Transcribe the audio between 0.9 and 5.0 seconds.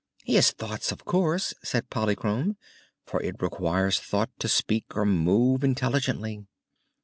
of course," said Polychrome, "for it requires thought to speak